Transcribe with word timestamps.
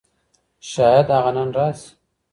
شايد 0.71 1.07
هغه 1.15 1.31
نن 1.37 1.49
راشي. 1.57 1.89